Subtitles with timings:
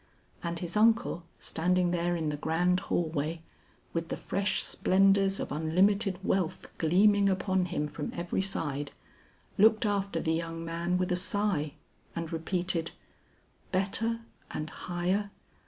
[0.41, 3.43] And his uncle standing there in the grand hall way,
[3.93, 8.93] with the fresh splendors of unlimited wealth gleaming upon him from every side,
[9.59, 11.75] looked after the young man with a sigh
[12.15, 12.89] and repeated,
[13.71, 15.29] "Better and higher?